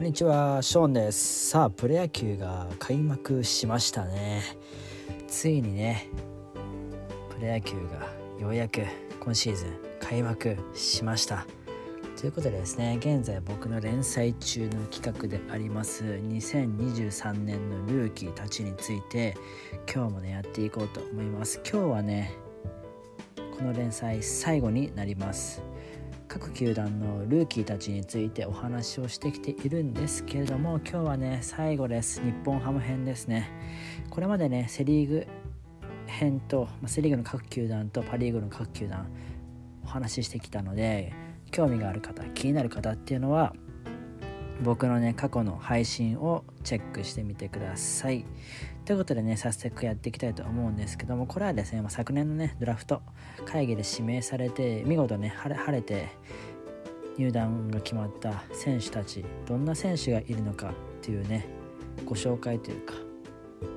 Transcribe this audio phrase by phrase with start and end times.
[0.00, 1.50] こんにちは、ショーンです。
[1.50, 4.40] さあ、プロ野球が開幕しましたね。
[5.28, 6.08] ついにね、
[7.28, 8.10] プロ野球が
[8.40, 8.80] ようやく
[9.22, 11.46] 今シーズン開幕しました。
[12.18, 19.36] ということでですね、現在僕の連載中の企画であります2023年のルーキーたちについて
[19.86, 21.60] 今日もね、やっていこうと思います。
[21.70, 22.32] 今日はね、
[23.54, 25.62] この連載最後になります。
[26.32, 32.22] 各球団のルーキーたちについてお話をしてきているんですけれども今日はね最後です。
[32.22, 33.50] 日本ハム編ですね。
[34.10, 35.26] これまでねセ・リーグ
[36.06, 39.08] 編とセ・リーグの各球団とパ・リーグの各球団
[39.82, 41.12] お話ししてきたので
[41.50, 43.52] 興味がある方気になる方っていうのは
[44.62, 48.24] 僕のね過去の配信をチェックしてみてください。
[48.84, 53.02] ということでね早速やっていきたいと思うんですけどもこれはですね、ま、昨年のねドラフト
[53.46, 56.08] 会議で指名されて見事ね晴れ晴れて
[57.18, 61.46] 入団が決まった選手たちどんな選手がいるのかっていうね
[62.06, 62.94] ご紹介というか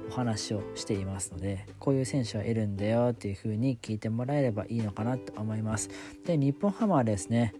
[0.09, 5.89] お話をしていますのでこういう選手はいるんだよっていう風に聞いてもらえればいいのかなと思います。
[6.25, 7.53] で日本ハムはですね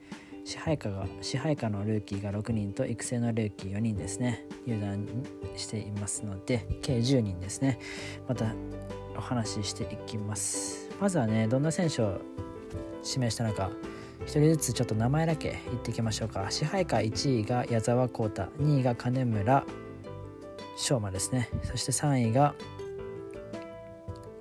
[0.46, 4.46] 支配下が支配下のルーキーが6人と育成のルーキー4人ですね。
[4.66, 5.08] 入団
[5.56, 7.80] していますので計10人ですね。
[8.28, 8.54] また
[9.16, 10.90] お話ししていきます。
[11.00, 12.20] まずはねどんな選手を
[13.06, 13.70] 指名したのか
[14.26, 16.48] 1人ずつちょっと名前だけ言っていきましょうか。
[16.50, 19.66] 支配下1位が矢沢浩太2位が金村
[20.76, 21.50] 翔馬ですね。
[21.64, 22.56] そして3位が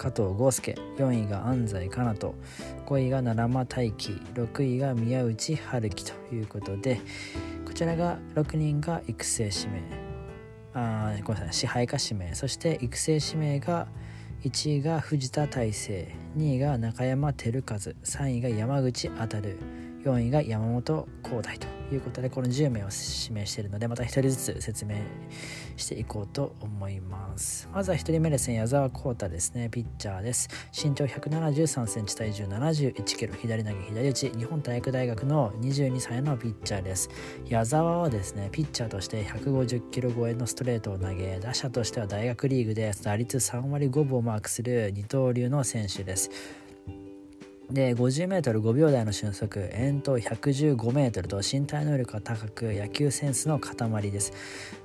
[0.02, 2.34] 加藤豪介4位が安西かなと
[2.86, 7.00] 5位が奈良間大輝6位が宮内春樹ということで
[7.64, 9.80] こちらが6人が育成指名
[10.74, 13.86] あごめんなさい支配下指名そして育成指名が
[14.42, 24.96] 1位が藤田大成2位が中山照和3位が山口当4位が山本光大ということでこの10名を指名しているのでまた1人ずつ説明
[25.76, 27.68] していこうと思います。
[27.72, 28.56] まずは1人目ですね。
[28.56, 29.68] 矢沢浩太ですね。
[29.70, 30.48] ピッチャーです。
[30.72, 33.34] 身長1 7 3センチ体重7 1キロ。
[33.34, 34.30] 左投げ左打ち。
[34.30, 37.10] 日本体育大学の22歳のピッチャーです。
[37.48, 46.30] 矢沢はですねピッチャーとして150キロ超えのストレートを投げ打者としては大学リーグで打率3割5分をマークする二刀流の選手です。
[47.70, 54.32] で 50m5 秒台の俊足遠投 115m と身体能力が高く野球センスの塊です。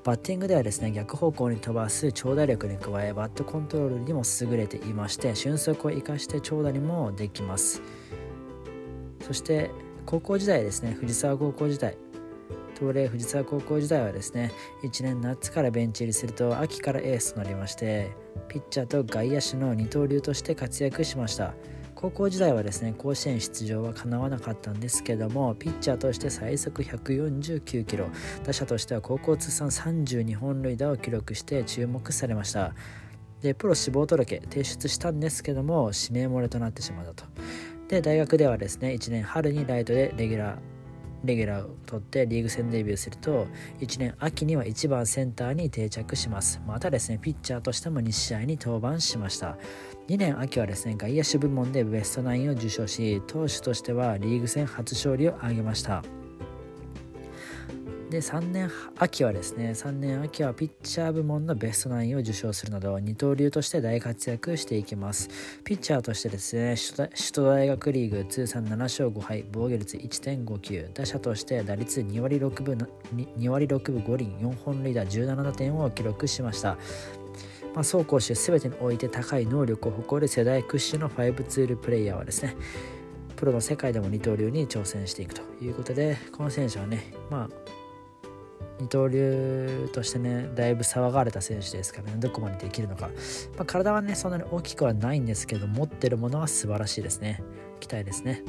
[0.04, 7.82] バッティングではですね逆方向に飛ばす長打力に加えバットコントロールにも優れていまして俊足を生かして長打にもできます。
[9.22, 9.72] そして
[10.06, 11.98] 高校時代ですね藤沢高校時代。
[12.80, 14.52] 東レ藤沢高校時代はですね
[14.84, 18.12] 1年夏からベンチ入りすると秋からエースとなりまして
[18.50, 21.56] ピッチャーと外野手の二刀流として活躍しました。
[22.00, 28.08] 高校時代はですね甲子園出場はかなわなかったんですけどもピッチャーとして最速149キロ
[28.44, 32.76] 打者としては高校通算32本塁打を記録して注目されました。
[33.42, 37.24] でプロ志望届提出したんですけども指名漏れとなってしまったと。
[37.88, 40.77] で大学ではですね1年春にライトでレギュラー
[41.28, 43.46] レギュラーを取ってリーグ戦デビューすると
[43.80, 46.60] 1年秋には1番センターに定着します。
[46.66, 49.58] またですねピッチャーとしても2試合に登板しました。
[50.08, 56.04] 2年秋はですね外野手部門でベストナインを受賞し投手としてはリーグ戦初勝利を挙げました。
[58.10, 65.30] で3年秋はですね3年秋はピッチャー部門のベストナインを受賞するなど二刀流として大活躍していきます。
[65.66, 72.78] ピッチャーとしてですね首都大学リーグ通算7勝5敗防御率1.59打者として打率2割6分
[73.14, 76.78] ,2 割6分5厘4本塁打17打点を記録しました。
[77.76, 82.56] まあ、走攻守全てにおいて高い能力を誇る世代屈指の5ツールプレイヤーはですね
[83.36, 87.77] プロの世界でも二刀流に挑戦していくということでこの選手はねまあ
[88.80, 93.08] 二刀流としてねだいぶ騒がれた選手ですからねどこまでできるのか、
[93.56, 97.42] まあ、体はねそんなに大きくはないんですけど持ってるものは素晴らしいですね。
[97.80, 98.44] 期待ですね。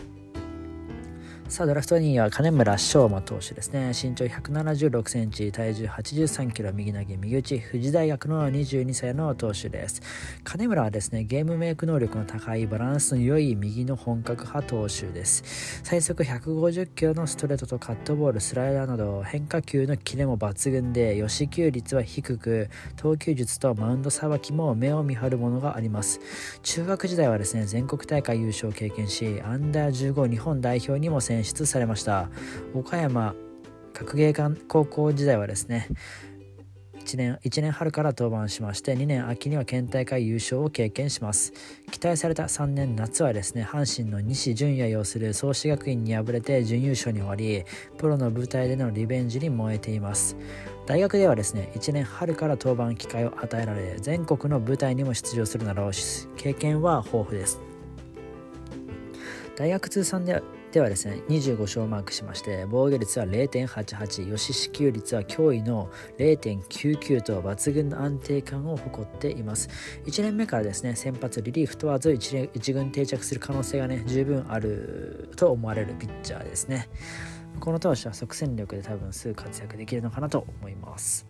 [1.49, 3.93] さあ、ドラフト2位は金村翔馬投手ですね。
[3.95, 10.03] 身長176センチ、体重83キロ、右投げ、右打ち、富士大学の22歳の投手です。
[10.45, 15.81] 金村はですね、ゲームメイク能力の高いバランスの良い右の本格派投手です。
[15.85, 26.21] 最速150キロのストレートとカットボール、スライダーなど変化球のキレも抜群で、予死球率は低く、投球術とマウンドさばきも目を見張るものがあります。
[26.62, 32.29] 中学時代はですね、全国大会優勝を経験し、アンダー15日本代表にも選選出されました。
[32.75, 33.35] 岡山
[33.94, 35.88] 学芸館高校時代はですね
[37.00, 41.52] 1年 ,1 年春から登板しまして2年秋には県大会優勝を経験します。
[41.90, 47.64] 期待された3年夏はですね阪神の西純也擁する創志学院に敗れて準優勝に終わり
[47.96, 50.37] プロの舞台でのリベンジに燃えています。
[50.87, 55.91] 大学ではですね1年春から登板機会を与えられ全国の舞台にも出場するなど
[56.37, 57.61] 経験は豊富です。
[59.56, 60.41] 大学通算で
[60.73, 69.69] ではですね25勝をマークしまして防御率は0.88吉支給率は驚異の0.99と抜群の安定感を誇っています。
[70.05, 76.88] 1年目からですね先発リリーフ問わず 1, 1軍定着する可能性がね十分あると思われるピッチャーですね。
[77.61, 81.28] この投手は即戦力で多分すぐ活躍できるのかなと思います。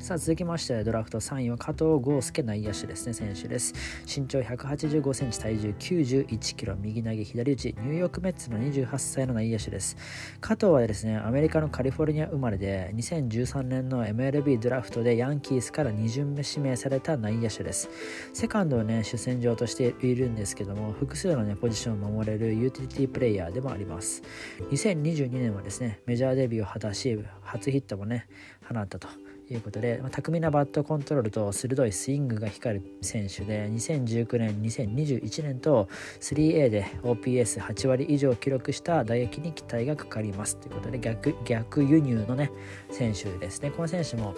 [0.00, 3.12] さあ続きましてドラフト3位は加藤豪介内野手ですね。
[3.12, 3.74] 選手です。
[4.06, 6.74] 身長185センチ体重91キロ。
[6.74, 7.76] 右投げ左打ち。
[7.82, 9.98] ニューヨークメッツの28歳の内野手です。
[10.40, 17.90] 加藤はですねアメリカのカリフォルニア生まれで2013年の MLB ドラフトでヤンキースから2巡目指名された内野手です。
[18.32, 24.22] セカンドをね主戦場としているんですけども複数のねポジションを守れるユーティリティプレイヤーでもあります。
[24.70, 28.26] 2022年はですねメジャーデビューを果たし初ヒットもね
[28.66, 29.06] 放ったと。
[29.54, 35.88] いうことで、まあ、巧みなバットコントロールと鋭いスイングが光る選手で2019年2021年と
[36.20, 40.56] 3A で OPS8 割以上記録した打撃に期待がかかります。
[40.56, 42.50] ということで逆逆輸入のね
[42.90, 43.70] 選手ですね。
[43.70, 44.34] この選手も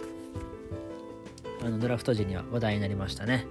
[1.64, 3.46] あのドラフト時には話題になりましたね。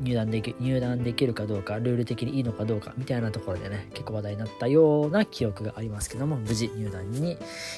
[0.00, 7.36] 入団でき入団できるかどうかルール的にいいのかどうかみたいなところでね結構話題になったような記憶がありますけども無事入団に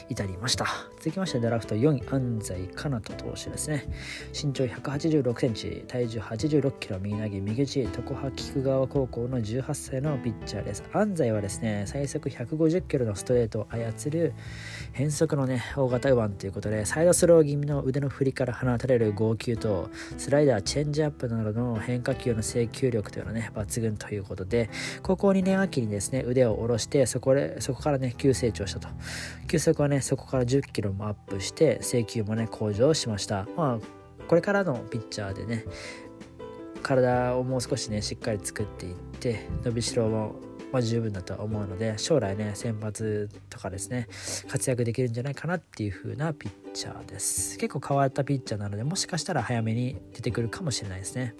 [0.08, 0.66] 至りました。
[0.98, 3.88] 続きましてドラフト4位安西かなと投手ですね。
[4.32, 10.84] 身長1 8 6センチ体重8 6キロ右投げ右打ち常葉菊川高校の18歳のピッチャーです。
[10.92, 14.32] 安西はですね最速150キロのストレートを操る
[14.92, 24.70] 変則のね大型右腕ということでサイドスロー気味の腕の振りから放たれる号泣とスライダーチェンジアップなどの変化球の制球力というのはね抜群ということで
[25.02, 28.88] 高校2年秋にですね腕を下ろしてそこでそこからね急成長したと。
[29.48, 33.48] 球速はねそこから1 0キロもアップして制球もね向上しました。
[33.56, 35.64] まあこれからのピッチャーでね
[36.82, 40.36] 体をもう少しねしっかり作っていって伸びしろも
[40.74, 44.08] ま、十分だと思うので将来ね先発とかですね
[44.48, 47.58] 活躍できるんじゃないかなっていう風なピッチャーです。
[47.58, 51.36] 結構変わったピッチャーなのでもしかしたら早めに出てくるかもしれないですね。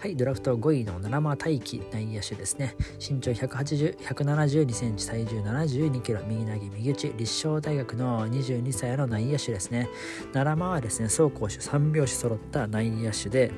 [0.00, 2.76] はい、ドラフト5位の七間大輝内野手ですね。
[3.00, 9.88] 身長180 172センチ、体重72キロ、右投げ右打ち、立正大学の22歳の内野手ですね。
[10.32, 13.52] 七間はですね、走攻守3拍子揃った内野手で、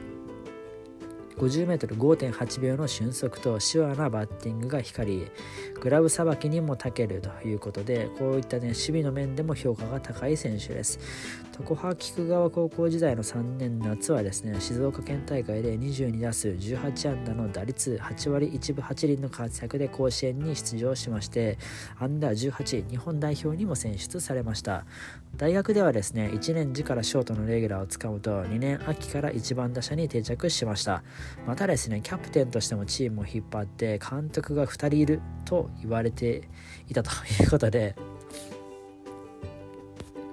[1.38, 5.31] 50m5.8 秒の俊足と手話なバッティングが光り
[5.81, 10.99] グラブさばきにも長けるということでこういったね守備の面でも評価が高い選手です。
[11.59, 21.56] 常葉菊川高校時代の3年夏はですね静岡県大会で22打数18安打の打率8割1分8厘の活躍で甲子園に出場しまして
[21.99, 24.85] アンダー18日本代表にも選出されました。
[25.37, 31.03] 大学ではですね1年時からショートのレギュラーをつかむと2年秋から1番打者に定着しました。
[31.46, 36.49] またですねキャプテンとしてもチームを引っ張って監督が2人いると言われて
[36.88, 37.11] いたと
[37.43, 37.96] いうことで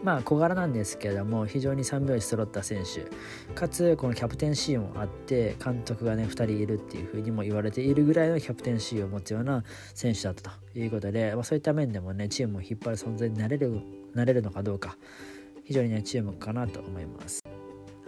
[0.03, 3.09] まあ小柄なんですけれども非常に3拍子揃った選手。
[3.53, 9.63] かつこのキャプテンシーンもあって監督がね2人いるっていうふうにも言われているぐらいのキャプテンシーンを持つような
[9.95, 13.79] 選手だったということで、まあ、そういった面でもねチームを引っ張る存在になれる
[14.13, 14.97] なれるのかどうか
[15.63, 17.52] 非常にね注目かなと思います。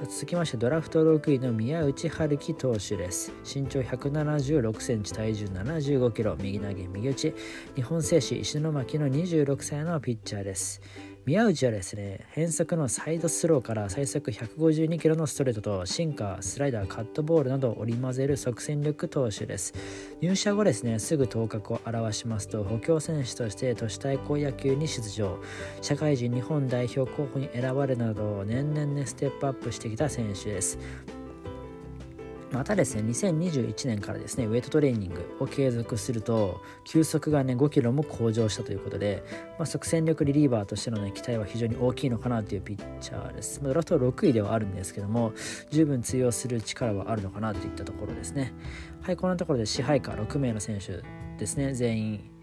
[0.04, 3.32] 続きましてドラフト6位の宮内春樹投手です。
[3.46, 6.36] 身長176センチ体重75キロ。
[6.38, 7.34] 右投げ右打ち。
[7.76, 10.82] 日本製紙石巻の26歳のピッチャーです。
[11.26, 12.20] 宮内はですね。
[12.34, 19.74] 変則のサイドスローから最速152キロのストレートとシンカースライダーカットボールなどを織り交ぜる即戦力投手です。
[20.22, 25.40] 入社後ですねすぐ頭角を現しますと補強選手として都市対抗野球に出場。
[25.82, 30.78] 社会人日本代表候補に選ばれるなど年々ねステップアップしてきた選手です。
[32.56, 39.24] またですね2021年からですねウェイトトレーニングを継続すると球速がね5キロも向上したということで、
[39.58, 45.34] まあ、即戦力リリーバーとしての、ね、期待は非常に大きいのかなというピッチャーです、まあ、ドラフト6位ではあるんですけども
[45.70, 48.54] 十分通用する力はあるのかなといったところですね。
[49.02, 51.04] はいこんなところで支配下6名の選手
[51.38, 52.35] ですね全員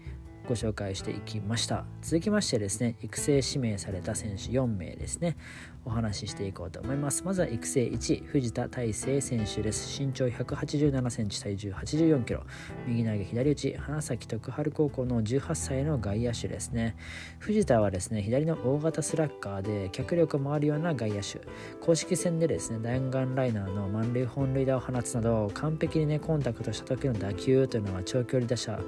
[0.47, 1.85] ご紹介していきました。
[2.01, 5.37] 続きましてですね育成指名された選手4名ですね。
[5.85, 7.23] お話ししていこうと思います。
[7.25, 10.01] まずは育成1藤田大成選手です。
[10.01, 12.43] 身長187センチ体重84キロ。
[12.87, 16.95] 右投げ左打ち花咲徳春高校の18歳の外野手ですね。
[17.39, 21.41] 藤田はですね左の大型スラッガーで脚力もあるような外野手。
[21.81, 28.79] 公式戦でですね弾丸ライナーの満塁本塁打を放つなど完璧にねコンタクトした時の打球というのは長距離打者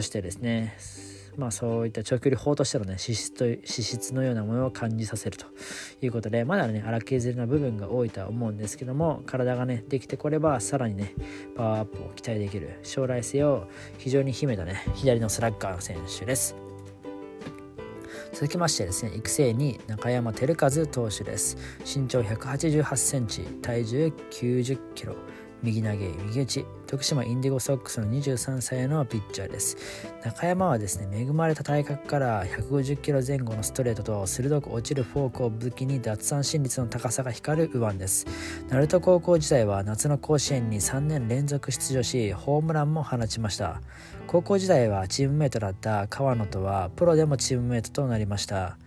[0.00, 0.76] としてですね
[1.36, 5.46] まあ、そういった長距離法としてのね資質と資質のようなものを感じさせると
[6.02, 11.14] いうことでまだね荒削りな部分が多いとは思うんですけども体がねできてこればさらにね
[11.56, 16.56] パワーアップを期待できる将来性を非常に秘めたね左のスラッガーの選手です。
[18.32, 21.56] 続きましてですね育成に中山照和投手です。
[21.86, 25.14] 身長1 8 8センチ体重9 0キロ。
[25.62, 29.76] 右投げ右打ち徳島インディゴソックスの23歳のピッチャーです。
[30.24, 38.26] 中山はですね恵まれた体格から150キロ前後のストレートと鋭く落ちるフォークを武器に奪三振率の高さが光る右腕です。
[38.70, 43.80] 鳴門高校時代は夏の甲子園に3年連続出場しホームランも放ちました。
[44.26, 48.79] 高校時代はチームメイトだった川野とはプロでもチームメイトとなりました。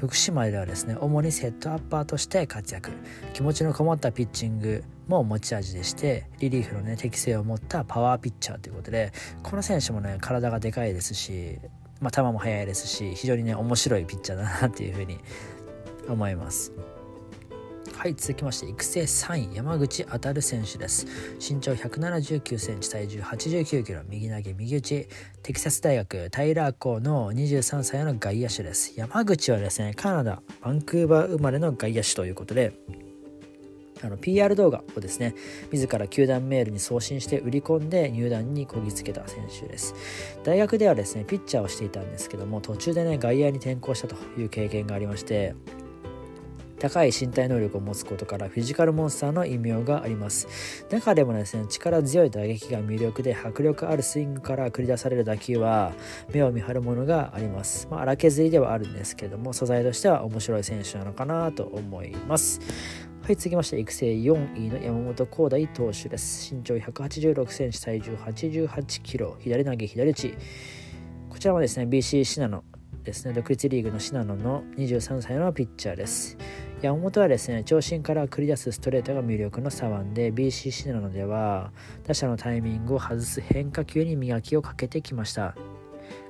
[0.00, 2.90] 徳島ではですね主にセットアッパーとして活躍
[3.34, 11.58] 気持ちのこもったピッチングも持ち味でしてリリーフのね適性を持ったパワーピッチャーということでこの選手もね体がでかいですし、
[12.00, 15.18] まあ、球も速いですし非常にね面白いピッチャーだなっていうふうに
[16.08, 16.72] 思います。
[18.00, 21.06] はい続きまして育成3位山口る選手です。
[21.38, 25.06] 身長1 7 9センチ体重8 9キロ右投げ右打ち。
[25.42, 28.94] テキサス大学タイラー校の23歳の外野手です。
[28.96, 32.72] 山口はですねカナダバンクーバー生まれの外野手ということで
[34.02, 35.34] あの PR 動画をですね
[35.70, 39.94] 自ら球団メールに送信して売り込んで入団にこぎつけた選手です。
[40.42, 45.54] 大学ではですねピッチャーをしていたんですけども途中でね外野に転向したという経験がありまして
[46.80, 55.92] 高い身体能力を持つことからフィジカルモンスターの異名があります中でもですね力強い打撃が魅力で迫力あるスイングから繰り出される打球は
[56.32, 62.60] 目を見張るものがありますまあ荒削りではあるんですけども素材としては面白い選手なのかなと思います
[63.22, 66.52] はい、続きまして育成4位の山本光大投手です。
[66.52, 70.34] 身長186センチ、体重88キロ、左投げ、左打ち。
[71.28, 72.64] こちらもですね、BC シナノ
[73.04, 76.38] ですね、独立リーグのシナノの23歳のピッチャーです。
[76.82, 81.72] 山本はですね、長身から繰り出すストレートが魅力の左腕で、BC シナノでは、
[82.06, 85.54] 打者のタイミングを外す変化球に磨きをかけてきました。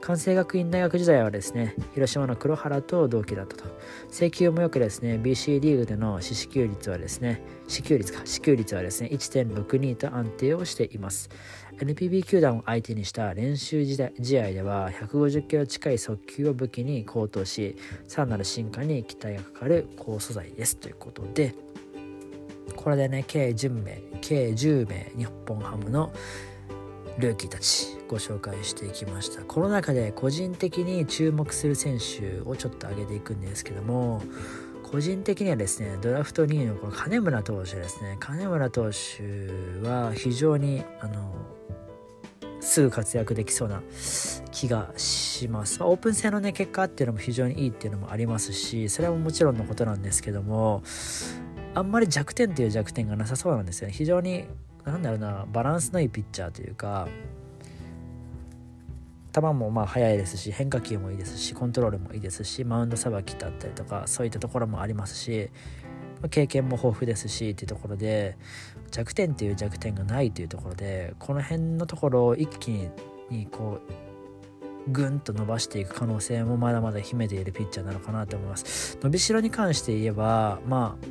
[0.01, 3.65] 関西学院大学時代はですね広島の黒原と同期だったと
[4.11, 11.29] 請求もよくですね BC リーグでの四死球率はですね死球率か死球率はですね1.62と安定をしています
[11.81, 20.77] NPB 球団を相手にした練習試合では150キロ近い速球を武器に高騰しさらなる進化に期待がかかる高素材です。
[20.77, 21.55] ということで
[22.77, 26.13] これでね計10名計10名日本ハムの
[27.19, 29.43] ルーキーたちご紹介していきました。
[29.43, 34.23] この中で個人的に注目する選手をちょっと挙げていくんですけども
[34.91, 38.17] 個人的にはですねドラフト2位のこの金村投手ですね。
[38.19, 41.33] 金村投手は非常にあの
[42.61, 43.83] すぐ活躍できそうな
[44.51, 50.83] 気がします、まあ、オープン戦のね結果っていうのも非常にいいっていうのもありますしそれはもちろんのことなんですけども
[51.75, 53.95] あんまり弱点っていう弱点がなさそうなんですよね。
[53.95, 54.45] 非常に
[54.85, 57.07] なんだろうなバランスのいいピッチャーというか
[59.33, 65.51] 球もまあ速いですし変化球もいいですしコントロールもいいですしマウンドさばきだったりとかそういったところもありますし
[66.31, 68.37] 経験も豊富ですしっていうところで
[68.91, 72.91] 弱点っていう弱点がないというところでこの辺のところを一気
[73.31, 73.81] にこ
[74.87, 78.99] うぐんと伸ばしていく可能性もまだまだ秘めているピッチャーなのかなと思います。
[79.03, 81.07] 伸びしろに関して言えばまあ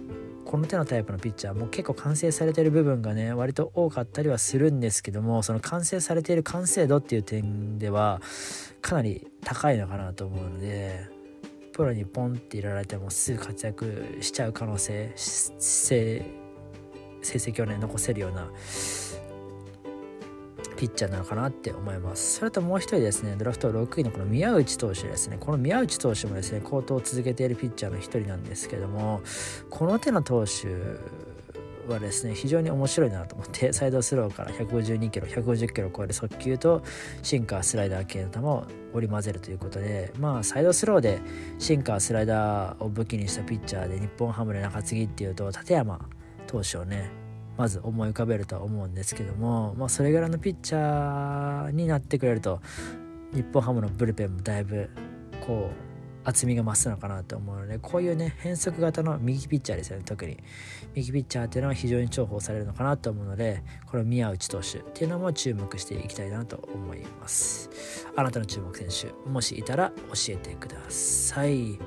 [0.50, 8.20] この手のタイプのピッチャーも結構完成されてる部分がね割と多かったりはするんですけどもその完成されている完成度っていう点では
[8.82, 11.08] かなり高いのかなと思うので
[11.72, 16.25] プロにポンっていられてもすぐ活躍しちゃう可能性成
[17.22, 18.50] 績をね残せるような
[20.79, 22.38] ピッチャーなのかなって思います。
[22.38, 25.36] それともう一人ですねドラフト6位のこの宮内投手ですね。
[25.38, 29.21] この宮内投手もですね好投を続けているピッチャーの一人なんですけども
[29.69, 30.69] この手の投手
[31.91, 36.81] はですね非常に面白いなと思って サイドスローから152キロ150キロを超える速球と
[37.24, 41.19] シンカースライダー系の球を織り交ぜるということでまあサイドスローで
[41.57, 46.00] シンカースライダーを武器にしたピッチャーで日本ハムで中継ぎっていうと立山
[46.48, 47.18] 投手をね
[47.59, 52.61] まず思い浮かべるとは思うんですけども、まあ、それぐらいのピッチャーになってくれると
[53.33, 54.89] 日本ハムのブルペンもだいぶ
[55.45, 55.89] こう
[56.23, 60.37] 厚みが増すのかなと思うのでこういうね変則型の右ピッチャーですよね特に。
[60.95, 67.69] 右ピッチャーっていうのは非常に重宝されるのかなと思うのでこの宮内投手っていうのも注目していきたいなと思います。
[68.15, 71.77] あなたの注目選手もしいたら教えてください。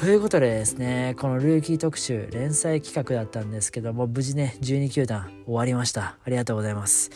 [0.00, 6.16] ということでですね、このルーキー特集連載企画だったんですけども、無事ね、12球団終わりました。
[6.24, 7.10] ありがとうございます。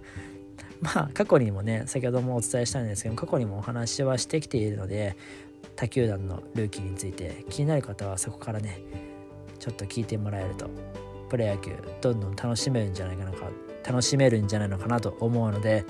[0.82, 5.16] まあ過去にもね先ほどもお伝えしたんですけど過去にもお話はしてきているので
[5.74, 8.82] 他球団のルーキーについて気になる方はそこからね
[9.58, 10.68] ちょっと聞いてもらえると
[11.30, 11.72] プロ野球
[12.02, 13.48] どんどん楽しめるんじゃないかなか
[13.84, 15.84] 楽しめるんじゃないのかなと思うので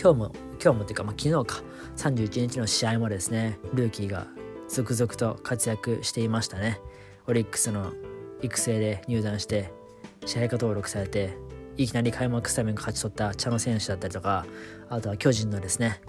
[0.00, 1.62] 今日も今日もっていうか、まあ、昨日か
[1.96, 4.26] 31日の試合もですねルーキーが
[4.68, 6.80] 続々と活躍していましたね。
[7.26, 7.92] オリックスの
[8.42, 9.72] 育成で入団して
[10.24, 11.36] 支配下登録されて
[11.76, 14.46] いきなり開幕スタメン勝ち取った茶野選手だったりとか
[14.88, 16.00] あとは巨人のですね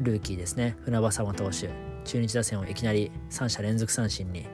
[0.00, 1.70] ルーキーですね船場様投手。
[2.04, 4.46] 中日打線をいきなり3者連続三振に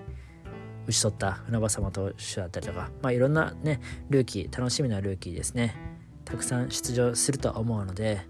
[0.86, 5.76] 打ち取った船場様投手だったりとか、まあ、いろんなねルーキー楽しみなルーキーですね。
[6.24, 8.22] たくさん出場するとは思うので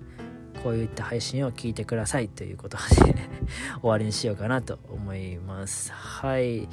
[0.63, 2.83] こういった配信を聞いてくださいということで
[3.81, 5.93] 終わりにしようかなと思います。
[5.93, 6.63] はい。
[6.63, 6.69] ま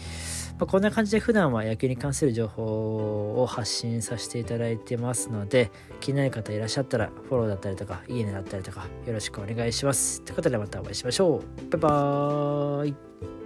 [0.61, 10.21] あ、こんな感じで普段は野球に関する情報を発信させていただいてますので気になる方いらっしゃったらフォローだったりとかいいねだったりとかよろしくお願いします。
[10.21, 11.69] ということでまたお会いしましょう。
[11.71, 13.40] バイバーイ。